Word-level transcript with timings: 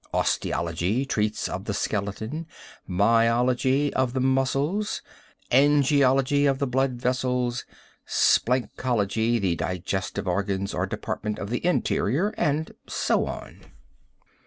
Osteology 0.15 1.05
treats 1.05 1.47
of 1.47 1.65
the 1.65 1.75
skeleton, 1.75 2.47
myology 2.89 3.91
of 3.93 4.13
the 4.13 4.19
muscles, 4.19 5.03
angiology 5.51 6.49
of 6.49 6.57
the 6.57 6.65
blood 6.65 6.93
vessels, 6.93 7.65
splanchology 8.07 9.39
the 9.39 9.55
digestive 9.55 10.27
organs 10.27 10.73
or 10.73 10.87
department 10.87 11.37
of 11.37 11.51
the 11.51 11.63
interior, 11.63 12.29
and 12.35 12.71
so 12.87 13.27
on. 13.27 13.59